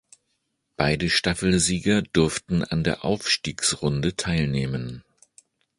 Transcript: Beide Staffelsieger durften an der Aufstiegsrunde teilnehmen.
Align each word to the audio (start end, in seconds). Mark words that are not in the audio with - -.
Beide 0.77 1.11
Staffelsieger 1.11 2.01
durften 2.01 2.63
an 2.63 2.83
der 2.83 3.05
Aufstiegsrunde 3.05 4.15
teilnehmen. 4.15 5.03